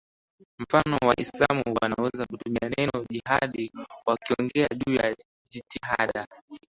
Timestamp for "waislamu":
1.07-1.63